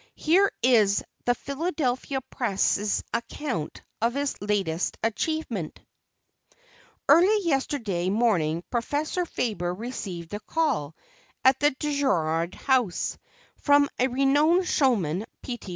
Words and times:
Here 0.17 0.51
is 0.63 1.03
The 1.25 1.35
Philadelphia 1.35 2.21
Press's 2.31 3.03
account 3.13 3.83
of 4.01 4.15
his 4.15 4.33
latest 4.41 4.97
achievement: 5.03 5.79
"Early 7.07 7.43
yesterday 7.45 8.09
morning 8.09 8.63
Prof. 8.71 8.85
Faber 9.29 9.71
received 9.71 10.33
a 10.33 10.39
call, 10.39 10.95
at 11.45 11.59
the 11.59 11.69
Girard 11.79 12.55
House, 12.55 13.19
from 13.57 13.87
the 13.99 14.07
renowned 14.09 14.67
showman, 14.67 15.27
P. 15.43 15.57
T. 15.59 15.69